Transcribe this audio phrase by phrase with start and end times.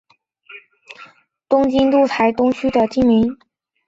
[0.03, 1.15] 日本堤是
[1.47, 3.37] 东京都台东区的町名。